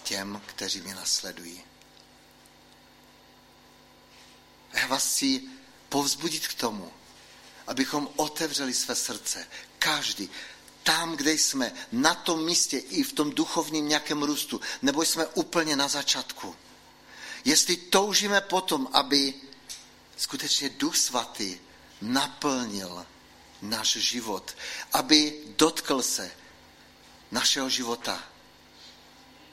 těm, 0.02 0.42
kteří 0.46 0.80
mě 0.80 0.94
nasledují. 0.94 1.64
Já 4.72 4.86
vás 4.86 5.06
chci 5.06 5.42
povzbudit 5.88 6.46
k 6.48 6.54
tomu, 6.54 6.92
abychom 7.66 8.08
otevřeli 8.16 8.74
své 8.74 8.94
srdce. 8.94 9.46
Každý, 9.78 10.30
tam, 10.82 11.16
kde 11.16 11.32
jsme, 11.32 11.72
na 11.92 12.14
tom 12.14 12.44
místě 12.44 12.78
i 12.78 13.02
v 13.02 13.12
tom 13.12 13.30
duchovním 13.30 13.88
nějakém 13.88 14.22
růstu, 14.22 14.60
nebo 14.82 15.02
jsme 15.02 15.26
úplně 15.26 15.76
na 15.76 15.88
začátku. 15.88 16.56
Jestli 17.44 17.76
toužíme 17.76 18.40
potom, 18.40 18.88
aby 18.92 19.34
skutečně 20.18 20.68
Duch 20.68 20.96
Svatý 20.96 21.58
naplnil 22.00 23.06
náš 23.62 23.88
život, 23.88 24.56
aby 24.92 25.42
dotkl 25.56 26.02
se 26.02 26.30
našeho 27.30 27.68
života, 27.68 28.22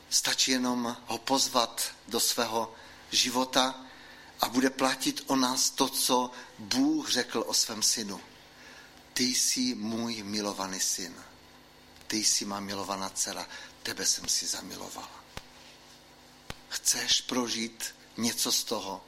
Stačí 0.09 0.51
jenom 0.51 0.97
ho 1.07 1.17
pozvat 1.17 1.91
do 2.07 2.19
svého 2.19 2.73
života 3.11 3.75
a 4.41 4.49
bude 4.49 4.69
platit 4.69 5.23
o 5.27 5.35
nás 5.35 5.69
to, 5.69 5.89
co 5.89 6.31
Bůh 6.59 7.09
řekl 7.09 7.43
o 7.47 7.53
svém 7.53 7.83
synu. 7.83 8.21
Ty 9.13 9.23
jsi 9.23 9.75
můj 9.75 10.23
milovaný 10.23 10.79
syn. 10.79 11.15
Ty 12.07 12.17
jsi 12.17 12.45
má 12.45 12.59
milovaná 12.59 13.09
dcera. 13.09 13.47
Tebe 13.83 14.05
jsem 14.05 14.27
si 14.27 14.47
zamiloval. 14.47 15.09
Chceš 16.69 17.21
prožít 17.21 17.95
něco 18.17 18.51
z 18.51 18.63
toho, 18.63 19.03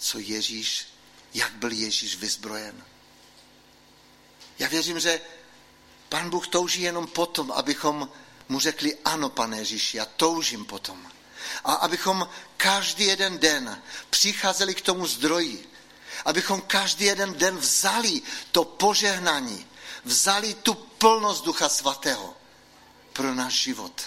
co 0.00 0.18
Ježíš, 0.18 0.86
jak 1.34 1.52
byl 1.52 1.72
Ježíš 1.72 2.16
vyzbrojen? 2.16 2.84
Já 4.58 4.68
věřím, 4.68 5.00
že 5.00 5.20
Pan 6.08 6.30
Bůh 6.30 6.48
touží 6.48 6.82
jenom 6.82 7.06
potom, 7.06 7.52
abychom 7.52 8.08
mu 8.48 8.60
řekli, 8.60 8.98
ano, 9.04 9.30
pane 9.30 9.58
Ježíši, 9.58 9.96
já 9.96 10.04
toužím 10.04 10.64
potom. 10.64 11.12
A 11.64 11.72
abychom 11.72 12.28
každý 12.56 13.04
jeden 13.04 13.38
den 13.38 13.82
přicházeli 14.10 14.74
k 14.74 14.80
tomu 14.80 15.06
zdroji, 15.06 15.70
abychom 16.24 16.60
každý 16.60 17.04
jeden 17.04 17.34
den 17.34 17.56
vzali 17.56 18.22
to 18.52 18.64
požehnání, 18.64 19.66
vzali 20.04 20.54
tu 20.54 20.74
plnost 20.74 21.44
Ducha 21.44 21.68
Svatého 21.68 22.36
pro 23.12 23.34
náš 23.34 23.54
život. 23.54 24.02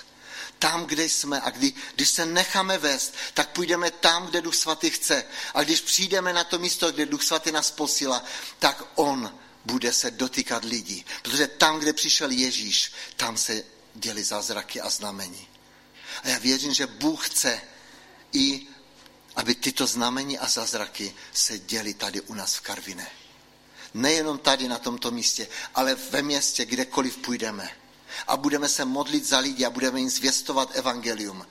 Tam, 0.63 0.86
kde 0.86 1.04
jsme 1.10 1.41
a 1.41 1.49
kdy, 1.49 1.73
když 1.95 2.10
se 2.10 2.26
necháme 2.26 2.78
vést, 2.78 3.13
tak 3.34 3.49
půjdeme 3.49 3.91
tam, 3.91 4.28
kde 4.28 4.41
Duch 4.41 4.56
Svatý 4.56 4.89
chce. 4.89 5.26
A 5.54 5.63
když 5.63 5.82
přijdeme 5.82 6.34
na 6.34 6.43
to 6.43 6.60
místo, 6.60 6.91
kde 6.91 7.06
Duch 7.06 7.23
Svatý 7.23 7.52
nás 7.52 7.71
posílá, 7.71 8.23
tak 8.60 8.84
On 8.95 9.39
bude 9.65 9.93
se 9.93 10.12
dotýkat 10.12 10.65
lidí. 10.65 11.06
Protože 11.21 11.47
tam, 11.47 11.80
kde 11.80 11.93
přišel 11.93 12.32
Ježíš, 12.32 12.91
tam 13.15 13.38
se 13.38 13.63
děli 13.93 14.23
zázraky 14.23 14.82
a 14.82 14.89
znamení. 14.89 15.47
A 16.23 16.28
já 16.28 16.39
věřím, 16.39 16.73
že 16.73 16.88
Bůh 16.88 17.28
chce 17.28 17.62
i, 18.34 18.67
aby 19.36 19.56
tyto 19.56 19.88
znamení 19.88 20.39
a 20.39 20.47
zázraky 20.47 21.15
se 21.34 21.60
děli 21.60 21.93
tady 21.93 22.21
u 22.21 22.34
nás 22.34 22.56
v 22.56 22.62
Karviné. 22.62 23.12
Nejenom 23.93 24.38
tady 24.38 24.67
na 24.67 24.80
tomto 24.80 25.12
místě, 25.12 25.47
ale 25.76 25.95
ve 25.95 26.21
městě, 26.21 26.65
kdekoliv 26.65 27.17
půjdeme. 27.17 27.83
A 28.28 28.38
budeme 28.38 28.69
se 28.69 28.86
modlit 28.86 29.26
za 29.26 29.39
lidi 29.39 29.65
a 29.65 29.69
budeme 29.69 29.99
jim 29.99 30.10
zvěstovat 30.10 30.69
evangelium 30.73 31.45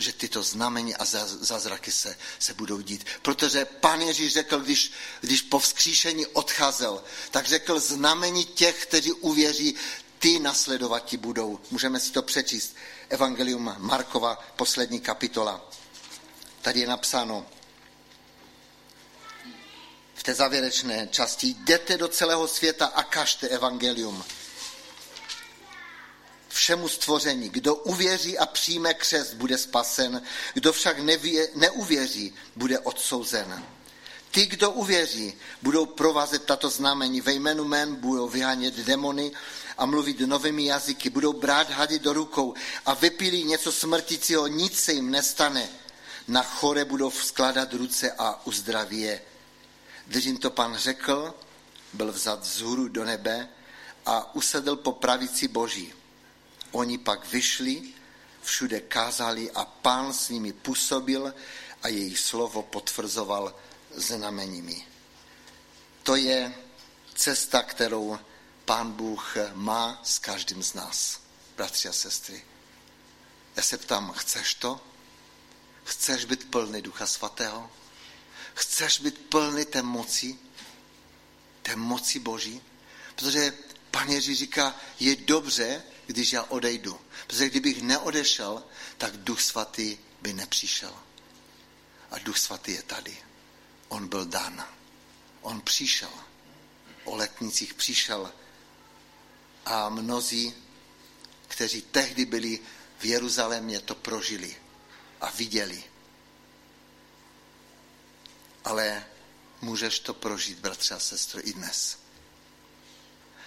že 0.00 0.12
tyto 0.12 0.42
znamení 0.42 0.96
a 0.96 1.04
zázraky 1.24 1.92
se, 1.92 2.16
se 2.38 2.54
budou 2.54 2.80
dít. 2.80 3.06
Protože 3.22 3.64
pán 3.64 4.00
Ježíš 4.00 4.32
řekl, 4.32 4.60
když, 4.60 4.92
když 5.20 5.42
po 5.42 5.58
vzkříšení 5.58 6.26
odcházel, 6.26 7.04
tak 7.30 7.46
řekl 7.46 7.80
znamení 7.80 8.44
těch, 8.44 8.82
kteří 8.82 9.12
uvěří, 9.12 9.74
ty 10.18 10.38
nasledovati 10.38 11.16
budou. 11.16 11.60
Můžeme 11.70 12.00
si 12.00 12.12
to 12.12 12.22
přečíst. 12.22 12.76
Evangelium 13.08 13.74
Markova, 13.78 14.44
poslední 14.56 15.00
kapitola. 15.00 15.70
Tady 16.62 16.80
je 16.80 16.86
napsáno 16.86 17.46
v 20.14 20.22
té 20.22 20.34
závěrečné 20.34 21.08
části. 21.10 21.46
Jdete 21.46 21.96
do 21.96 22.08
celého 22.08 22.48
světa 22.48 22.86
a 22.86 23.02
kažte 23.02 23.48
evangelium 23.48 24.24
všemu 26.50 26.88
stvoření. 26.88 27.48
Kdo 27.48 27.74
uvěří 27.74 28.38
a 28.38 28.46
přijme 28.46 28.94
křest, 28.94 29.34
bude 29.34 29.58
spasen, 29.58 30.22
kdo 30.54 30.72
však 30.72 30.98
nevě, 30.98 31.48
neuvěří, 31.54 32.34
bude 32.56 32.78
odsouzen. 32.78 33.64
Ty, 34.30 34.46
kdo 34.46 34.70
uvěří, 34.70 35.34
budou 35.62 35.86
provázet 35.86 36.44
tato 36.44 36.70
znamení. 36.70 37.20
Ve 37.20 37.32
jménu 37.32 37.64
mén 37.64 37.94
budou 37.94 38.28
vyhánět 38.28 38.74
demony 38.74 39.32
a 39.78 39.86
mluvit 39.86 40.20
novými 40.20 40.64
jazyky. 40.64 41.10
Budou 41.10 41.32
brát 41.32 41.70
hady 41.70 41.98
do 41.98 42.12
rukou 42.12 42.54
a 42.86 42.94
vypílí 42.94 43.44
něco 43.44 43.72
smrtícího, 43.72 44.46
nic 44.46 44.78
se 44.80 44.92
jim 44.92 45.10
nestane. 45.10 45.68
Na 46.28 46.42
chore 46.42 46.84
budou 46.84 47.10
skládat 47.10 47.72
ruce 47.72 48.12
a 48.18 48.46
uzdraví 48.46 49.00
je. 49.00 49.22
Když 50.06 50.24
jim 50.24 50.36
to 50.36 50.50
pan 50.50 50.76
řekl, 50.76 51.34
byl 51.92 52.12
vzat 52.12 52.44
z 52.44 52.60
hůru 52.60 52.88
do 52.88 53.04
nebe 53.04 53.48
a 54.06 54.34
usedl 54.34 54.76
po 54.76 54.92
pravici 54.92 55.48
boží. 55.48 55.92
Oni 56.70 56.98
pak 56.98 57.32
vyšli, 57.32 57.82
všude 58.42 58.80
kázali 58.80 59.50
a 59.50 59.64
pán 59.64 60.12
s 60.12 60.28
nimi 60.28 60.52
působil 60.52 61.34
a 61.82 61.88
jejich 61.88 62.18
slovo 62.18 62.62
potvrzoval 62.62 63.54
znameními. 63.94 64.86
to 66.02 66.16
je 66.16 66.54
cesta, 67.14 67.62
kterou 67.62 68.18
Pán 68.64 68.92
Bůh 68.92 69.36
má 69.52 70.00
s 70.04 70.18
každým 70.18 70.62
z 70.62 70.74
nás, 70.74 71.20
bratři 71.56 71.88
a 71.88 71.92
sestry. 71.92 72.44
Já 73.56 73.62
se 73.62 73.78
ptám, 73.78 74.12
chceš 74.12 74.54
to? 74.54 74.80
Chceš 75.84 76.24
být 76.24 76.50
plný 76.50 76.82
Ducha 76.82 77.06
Svatého? 77.06 77.70
Chceš 78.54 79.00
být 79.00 79.18
plný 79.18 79.64
té 79.64 79.82
moci? 79.82 80.38
Té 81.62 81.76
moci 81.76 82.18
Boží? 82.18 82.62
Protože 83.14 83.52
Pan 83.90 84.08
Ježíš 84.08 84.38
říká, 84.38 84.74
je 85.00 85.16
dobře, 85.16 85.82
když 86.10 86.32
já 86.32 86.42
odejdu. 86.42 87.00
Protože 87.26 87.50
kdybych 87.50 87.82
neodešel, 87.82 88.64
tak 88.98 89.16
Duch 89.16 89.40
Svatý 89.40 89.98
by 90.22 90.32
nepřišel. 90.32 90.94
A 92.10 92.18
Duch 92.18 92.38
Svatý 92.38 92.72
je 92.72 92.82
tady. 92.82 93.18
On 93.88 94.08
byl 94.08 94.24
dán. 94.24 94.68
On 95.40 95.60
přišel. 95.60 96.10
O 97.04 97.16
letnicích 97.16 97.74
přišel. 97.74 98.32
A 99.64 99.88
mnozí, 99.88 100.54
kteří 101.48 101.82
tehdy 101.82 102.24
byli 102.24 102.60
v 102.98 103.04
Jeruzalémě, 103.04 103.80
to 103.80 103.94
prožili 103.94 104.56
a 105.20 105.30
viděli. 105.30 105.84
Ale 108.64 109.06
můžeš 109.60 109.98
to 109.98 110.14
prožít, 110.14 110.58
bratře 110.58 110.94
a 110.94 110.98
sestro, 110.98 111.48
i 111.48 111.52
dnes. 111.52 111.98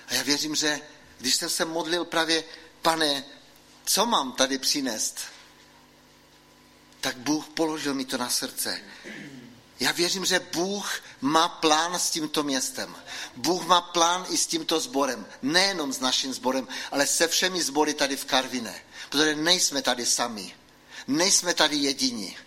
A 0.07 0.13
já 0.13 0.23
věřím, 0.23 0.55
že 0.55 0.81
když 1.17 1.35
jsem 1.35 1.49
se 1.49 1.65
modlil 1.65 2.05
právě, 2.05 2.43
pane, 2.81 3.23
co 3.85 4.05
mám 4.05 4.31
tady 4.31 4.57
přinést, 4.57 5.19
tak 7.01 7.17
Bůh 7.17 7.47
položil 7.47 7.93
mi 7.93 8.05
to 8.05 8.17
na 8.17 8.29
srdce. 8.29 8.81
Já 9.79 9.91
věřím, 9.91 10.25
že 10.25 10.39
Bůh 10.39 11.01
má 11.21 11.49
plán 11.49 11.99
s 11.99 12.09
tímto 12.09 12.43
městem. 12.43 12.95
Bůh 13.35 13.65
má 13.65 13.81
plán 13.81 14.25
i 14.29 14.37
s 14.37 14.47
tímto 14.47 14.79
sborem. 14.79 15.27
Nejenom 15.41 15.93
s 15.93 15.99
naším 15.99 16.33
sborem, 16.33 16.67
ale 16.91 17.07
se 17.07 17.27
všemi 17.27 17.63
sbory 17.63 17.93
tady 17.93 18.15
v 18.15 18.25
Karviné. 18.25 18.81
Protože 19.09 19.35
nejsme 19.35 19.81
tady 19.81 20.05
sami. 20.05 20.55
Nejsme 21.07 21.53
tady 21.53 21.75
jediní. 21.75 22.37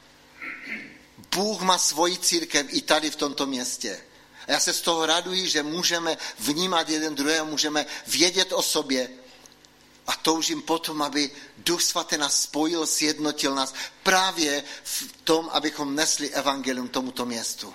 Bůh 1.34 1.60
má 1.60 1.78
svoji 1.78 2.18
církev 2.18 2.66
i 2.70 2.80
tady 2.80 3.10
v 3.10 3.16
tomto 3.16 3.46
městě. 3.46 4.00
A 4.46 4.52
já 4.52 4.60
se 4.60 4.72
z 4.72 4.80
toho 4.80 5.06
raduji, 5.06 5.48
že 5.48 5.62
můžeme 5.62 6.18
vnímat 6.38 6.88
jeden 6.88 7.14
druhého, 7.14 7.46
můžeme 7.46 7.86
vědět 8.06 8.52
o 8.52 8.62
sobě 8.62 9.10
a 10.06 10.16
toužím 10.16 10.62
potom, 10.62 11.02
aby 11.02 11.30
Duch 11.58 11.82
Svatý 11.82 12.16
nás 12.16 12.42
spojil, 12.42 12.86
sjednotil 12.86 13.54
nás 13.54 13.74
právě 14.02 14.64
v 14.84 15.12
tom, 15.24 15.50
abychom 15.52 15.94
nesli 15.94 16.30
evangelium 16.30 16.88
tomuto 16.88 17.26
městu. 17.26 17.74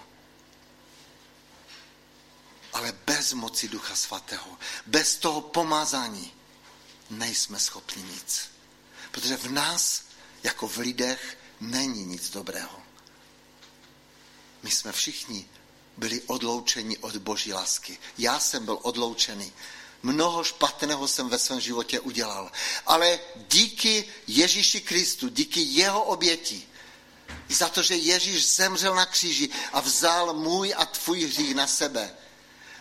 Ale 2.73 2.93
bez 3.05 3.33
moci 3.33 3.67
Ducha 3.67 3.95
Svatého, 3.95 4.57
bez 4.85 5.15
toho 5.15 5.41
pomazání, 5.41 6.33
nejsme 7.09 7.59
schopni 7.59 8.03
nic. 8.03 8.51
Protože 9.11 9.37
v 9.37 9.51
nás, 9.51 10.03
jako 10.43 10.67
v 10.67 10.77
lidech, 10.77 11.37
není 11.59 12.05
nic 12.05 12.29
dobrého. 12.29 12.81
My 14.63 14.71
jsme 14.71 14.91
všichni 14.91 15.49
byli 16.01 16.21
odloučeni 16.21 16.97
od 16.97 17.17
boží 17.17 17.53
lásky. 17.53 17.97
Já 18.17 18.39
jsem 18.39 18.65
byl 18.65 18.79
odloučený. 18.81 19.53
Mnoho 20.03 20.43
špatného 20.43 21.07
jsem 21.07 21.29
ve 21.29 21.39
svém 21.39 21.59
životě 21.59 21.99
udělal. 21.99 22.51
Ale 22.85 23.19
díky 23.49 24.05
Ježíši 24.27 24.81
Kristu, 24.81 25.29
díky 25.29 25.61
jeho 25.61 26.03
oběti, 26.03 26.67
za 27.49 27.69
to, 27.69 27.83
že 27.83 27.95
Ježíš 27.95 28.45
zemřel 28.55 28.95
na 28.95 29.05
kříži 29.05 29.49
a 29.73 29.79
vzal 29.79 30.33
můj 30.33 30.73
a 30.77 30.85
tvůj 30.85 31.25
hřích 31.25 31.55
na 31.55 31.67
sebe, 31.67 32.15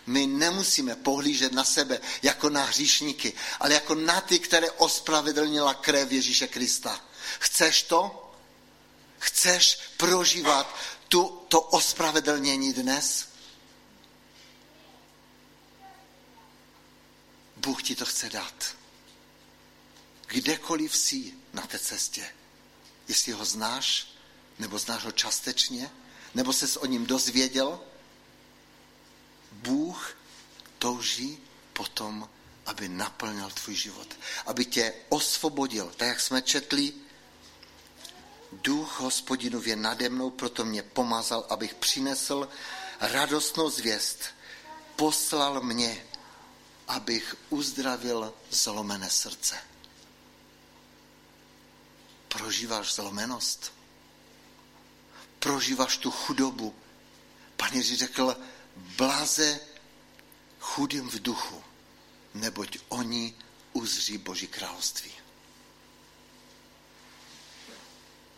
my 0.05 0.27
nemusíme 0.27 0.95
pohlížet 0.95 1.53
na 1.53 1.63
sebe 1.63 2.01
jako 2.21 2.49
na 2.49 2.63
hříšníky, 2.63 3.33
ale 3.59 3.73
jako 3.73 3.95
na 3.95 4.21
ty, 4.21 4.39
které 4.39 4.71
ospravedlnila 4.71 5.73
krev 5.73 6.11
Ježíše 6.11 6.47
Krista. 6.47 7.01
Chceš 7.39 7.83
to? 7.83 8.33
Chceš 9.19 9.79
prožívat 9.97 10.75
tu, 11.11 11.43
to 11.47 11.61
ospravedlnění 11.61 12.73
dnes? 12.73 13.27
Bůh 17.57 17.83
ti 17.83 17.95
to 17.95 18.05
chce 18.05 18.29
dát. 18.29 18.75
Kdekoliv 20.27 20.95
jsi 20.95 21.33
na 21.53 21.67
té 21.67 21.79
cestě, 21.79 22.33
jestli 23.07 23.31
ho 23.31 23.45
znáš, 23.45 24.07
nebo 24.59 24.79
znáš 24.79 25.03
ho 25.03 25.11
částečně, 25.11 25.91
nebo 26.33 26.53
se 26.53 26.79
o 26.79 26.85
ním 26.85 27.05
dozvěděl, 27.05 27.79
Bůh 29.51 30.17
touží 30.79 31.39
potom, 31.73 32.29
aby 32.65 32.89
naplnil 32.89 33.49
tvůj 33.49 33.75
život, 33.75 34.07
aby 34.45 34.65
tě 34.65 34.93
osvobodil, 35.09 35.93
tak 35.97 36.07
jak 36.07 36.19
jsme 36.19 36.41
četli, 36.41 36.93
duch 38.51 38.99
hospodinův 38.99 39.67
je 39.67 39.75
nade 39.75 40.09
mnou, 40.09 40.29
proto 40.29 40.65
mě 40.65 40.83
pomazal, 40.83 41.45
abych 41.49 41.73
přinesl 41.73 42.49
radostnou 42.99 43.69
zvěst. 43.69 44.19
Poslal 44.95 45.61
mě, 45.61 46.05
abych 46.87 47.35
uzdravil 47.49 48.33
zlomené 48.49 49.09
srdce. 49.09 49.57
Prožíváš 52.27 52.93
zlomenost? 52.93 53.73
Prožíváš 55.39 55.97
tu 55.97 56.11
chudobu? 56.11 56.75
Pan 57.57 57.73
Ježíš 57.73 57.99
řekl, 57.99 58.37
blaze 58.75 59.59
chudým 60.59 61.09
v 61.09 61.19
duchu, 61.19 61.63
neboť 62.33 62.77
oni 62.89 63.35
uzří 63.73 64.17
Boží 64.17 64.47
království. 64.47 65.20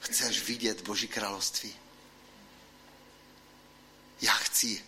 Chceš 0.04 0.44
vidět 0.44 0.82
Boží 0.82 1.08
království? 1.08 1.76
Já 4.22 4.34
chci. 4.34 4.86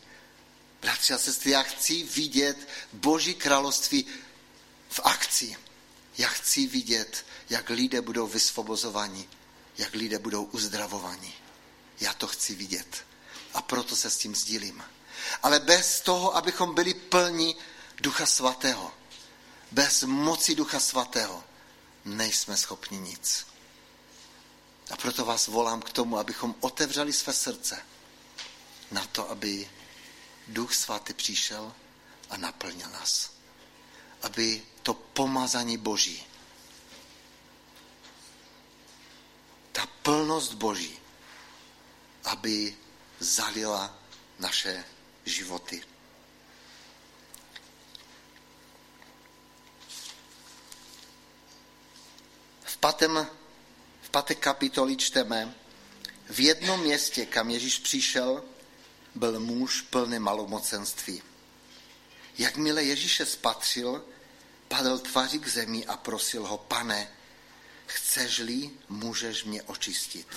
Bratři 0.82 1.14
a 1.14 1.18
sestry, 1.18 1.52
já 1.52 1.64
chci 1.64 2.04
vidět 2.04 2.70
Boží 2.94 3.36
království 3.36 4.06
v 4.90 5.00
akci. 5.04 5.56
Já 6.18 6.28
chci 6.28 6.68
vidět, 6.68 7.26
jak 7.50 7.70
lidé 7.70 8.02
budou 8.02 8.28
vysvobozovaní, 8.28 9.30
jak 9.78 9.94
lidé 9.94 10.20
budou 10.20 10.44
uzdravovaní. 10.44 11.34
Já 12.00 12.14
to 12.14 12.28
chci 12.28 12.56
vidět. 12.56 13.06
A 13.54 13.62
proto 13.62 13.96
se 13.96 14.10
s 14.10 14.18
tím 14.18 14.36
sdílím. 14.36 14.84
Ale 15.44 15.60
bez 15.60 16.02
toho, 16.02 16.36
abychom 16.36 16.76
byli 16.76 16.94
plní 16.94 17.56
Ducha 18.02 18.26
Svatého, 18.26 18.92
bez 19.72 20.04
moci 20.04 20.56
Ducha 20.56 20.80
Svatého, 20.80 21.44
nejsme 22.06 22.58
schopni 22.58 22.98
nic. 22.98 23.55
A 24.92 24.98
proto 24.98 25.26
vás 25.26 25.48
volám 25.48 25.82
k 25.82 25.92
tomu, 25.92 26.18
abychom 26.18 26.56
otevřeli 26.60 27.14
své 27.14 27.34
srdce 27.34 27.86
na 28.92 29.06
to, 29.06 29.30
aby 29.30 29.70
Duch 30.48 30.74
Svatý 30.74 31.14
přišel 31.14 31.74
a 32.30 32.38
naplnil 32.38 32.90
nás. 32.90 33.32
Aby 34.22 34.66
to 34.84 34.94
pomazání 34.94 35.78
Boží, 35.78 36.24
ta 39.72 39.86
plnost 40.02 40.54
Boží, 40.54 41.00
aby 42.24 42.78
zalila 43.20 43.98
naše 44.40 44.86
životy. 45.26 45.84
V 52.64 52.78
patém 52.78 53.28
páté 54.16 54.36
kapitoli 54.36 54.96
čteme, 54.96 55.52
v 56.30 56.40
jednom 56.40 56.80
městě, 56.80 57.26
kam 57.26 57.50
Ježíš 57.50 57.80
přišel, 57.80 58.44
byl 59.16 59.40
muž 59.40 59.82
plný 59.82 60.20
malomocenství. 60.20 61.22
Jakmile 62.38 62.84
Ježíše 62.84 63.26
spatřil, 63.26 64.06
padl 64.68 65.00
tváří 65.00 65.40
k 65.40 65.48
zemi 65.48 65.86
a 65.86 65.98
prosil 65.98 66.48
ho, 66.48 66.58
pane, 66.58 67.12
chceš-li, 67.86 68.70
můžeš 68.90 69.44
mě 69.44 69.64
očistit. 69.64 70.28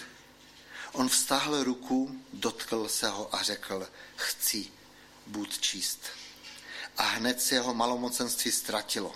On 0.92 1.08
vztáhl 1.08 1.62
ruku, 1.62 2.22
dotkl 2.32 2.88
se 2.88 3.08
ho 3.08 3.34
a 3.34 3.42
řekl, 3.42 3.88
chci, 4.16 4.66
buď 5.26 5.58
čist. 5.60 6.00
A 6.96 7.02
hned 7.02 7.42
se 7.42 7.54
jeho 7.54 7.74
malomocenství 7.74 8.52
ztratilo. 8.52 9.14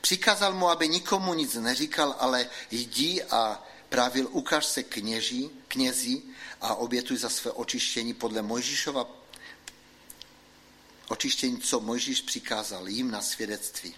Přikázal 0.00 0.52
mu, 0.52 0.68
aby 0.68 0.88
nikomu 0.88 1.34
nic 1.34 1.54
neříkal, 1.54 2.16
ale 2.18 2.50
jdi 2.70 3.22
a 3.22 3.62
Právil 3.96 4.28
ukaž 4.30 4.66
se 4.66 4.82
kněží, 4.82 5.50
knězi 5.68 6.22
a 6.60 6.74
obětuj 6.74 7.16
za 7.16 7.28
své 7.28 7.50
očištění 7.50 8.14
podle 8.14 8.42
Mojžíšova 8.42 9.08
očištění, 11.08 11.60
co 11.60 11.80
Mojžíš 11.80 12.20
přikázal 12.20 12.88
jim 12.88 13.10
na 13.10 13.22
svědectví. 13.22 13.94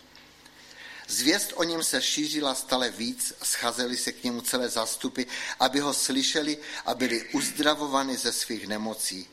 Zvěst 1.08 1.52
o 1.54 1.64
něm 1.64 1.84
se 1.84 2.02
šířila 2.02 2.54
stále 2.54 2.90
víc, 2.90 3.32
scházeli 3.42 3.96
se 3.96 4.12
k 4.12 4.24
němu 4.24 4.40
celé 4.40 4.68
zástupy, 4.68 5.22
aby 5.60 5.80
ho 5.80 5.94
slyšeli 5.94 6.58
a 6.86 6.94
byli 6.94 7.28
uzdravovány 7.32 8.16
ze 8.16 8.32
svých 8.32 8.66
nemocí. 8.66 9.26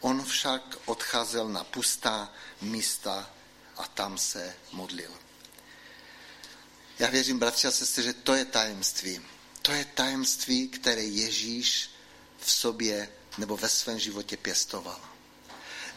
On 0.00 0.24
však 0.24 0.78
odcházel 0.84 1.48
na 1.48 1.64
pustá 1.64 2.32
místa 2.60 3.30
a 3.76 3.88
tam 3.88 4.18
se 4.18 4.56
modlil. 4.72 5.10
Já 6.98 7.10
věřím, 7.10 7.38
bratři 7.38 7.68
a 7.68 7.70
sestry, 7.70 8.02
že 8.02 8.12
to 8.12 8.34
je 8.34 8.44
tajemství. 8.44 9.20
To 9.62 9.72
je 9.72 9.84
tajemství, 9.84 10.68
které 10.68 11.02
Ježíš 11.02 11.90
v 12.38 12.52
sobě 12.52 13.12
nebo 13.38 13.56
ve 13.56 13.68
svém 13.68 13.98
životě 13.98 14.36
pěstoval. 14.36 15.00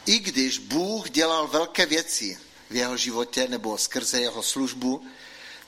I 0.05 0.19
když 0.19 0.57
Bůh 0.57 1.09
dělal 1.09 1.47
velké 1.47 1.85
věci 1.85 2.39
v 2.69 2.75
jeho 2.75 2.97
životě 2.97 3.47
nebo 3.47 3.77
skrze 3.77 4.21
jeho 4.21 4.43
službu, 4.43 5.07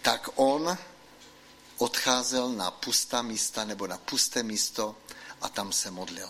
tak 0.02 0.30
on 0.36 0.78
odcházel 1.78 2.50
na 2.50 2.72
pustá 2.72 3.22
místa 3.22 3.66
nebo 3.66 3.88
na 3.88 3.98
pusté 3.98 4.44
místo 4.44 4.96
a 5.42 5.50
tam 5.50 5.74
se 5.74 5.92
modlil. 5.92 6.30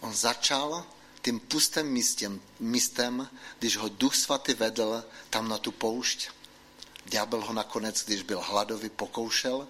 On 0.00 0.14
začal 0.14 0.86
tím 1.22 1.40
pustým 1.40 1.86
místem, 1.86 2.40
místem, 2.60 3.28
když 3.58 3.76
ho 3.76 3.88
Duch 3.88 4.16
Svatý 4.16 4.54
vedl 4.54 5.04
tam 5.30 5.48
na 5.48 5.58
tu 5.58 5.72
poušť. 5.72 6.28
Ďábel 7.04 7.40
ho 7.40 7.52
nakonec, 7.52 8.04
když 8.04 8.22
byl 8.22 8.40
hladový, 8.40 8.88
pokoušel, 8.88 9.68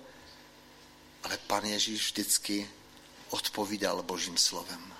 ale 1.22 1.38
pan 1.38 1.64
Ježíš 1.64 2.02
vždycky 2.02 2.70
odpovídal 3.28 4.02
Božím 4.02 4.36
slovem. 4.36 4.94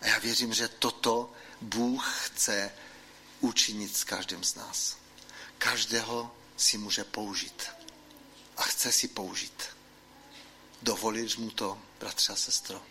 A 0.00 0.06
já 0.06 0.18
věřím, 0.18 0.54
že 0.54 0.68
toto 0.68 1.32
Bůh 1.60 2.26
chce 2.26 2.72
učinit 3.40 3.96
s 3.96 4.04
každým 4.04 4.44
z 4.44 4.54
nás. 4.54 4.96
Každého 5.58 6.34
si 6.56 6.78
může 6.78 7.04
použít. 7.04 7.68
A 8.56 8.62
chce 8.62 8.92
si 8.92 9.08
použít. 9.08 9.62
Dovolíš 10.82 11.36
mu 11.36 11.50
to, 11.50 11.78
bratře 12.00 12.32
a 12.32 12.36
sestro? 12.36 12.82